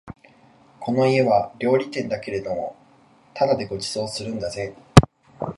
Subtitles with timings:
[0.79, 2.75] この家は料理店だけれども
[3.35, 4.75] ただでご馳走するんだぜ